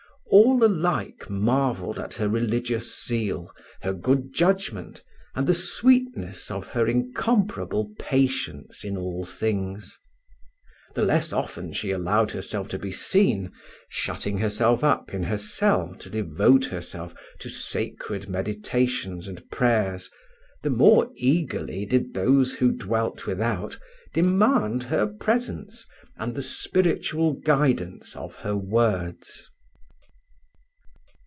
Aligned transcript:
All 0.33 0.63
alike 0.63 1.29
marvelled 1.29 1.99
at 1.99 2.13
her 2.13 2.29
religious 2.29 3.05
zeal, 3.05 3.51
her 3.81 3.91
good 3.91 4.33
judgment 4.33 5.03
and 5.35 5.45
the 5.45 5.53
sweetness 5.53 6.49
of 6.49 6.67
her 6.69 6.87
incomparable 6.87 7.91
patience 7.99 8.85
in 8.85 8.95
all 8.95 9.25
things. 9.25 9.99
The 10.95 11.01
less 11.03 11.33
often 11.33 11.73
she 11.73 11.91
allowed 11.91 12.31
herself 12.31 12.69
to 12.69 12.79
be 12.79 12.93
seen, 12.93 13.51
shutting 13.89 14.37
herself 14.37 14.85
up 14.85 15.13
in 15.13 15.23
her 15.23 15.35
cell 15.37 15.95
to 15.99 16.09
devote 16.09 16.63
herself 16.67 17.13
to 17.39 17.49
sacred 17.49 18.29
meditations 18.29 19.27
and 19.27 19.45
prayers, 19.51 20.09
the 20.63 20.69
more 20.69 21.11
eagerly 21.15 21.85
did 21.85 22.13
those 22.13 22.53
who 22.53 22.71
dwelt 22.71 23.27
without 23.27 23.77
demand 24.13 24.83
her 24.83 25.07
presence 25.07 25.85
and 26.15 26.35
the 26.35 26.41
spiritual 26.41 27.33
guidance 27.33 28.15
of 28.15 28.35
her 28.35 28.55
words. 28.55 29.49